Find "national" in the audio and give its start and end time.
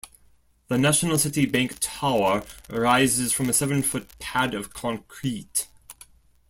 0.79-1.19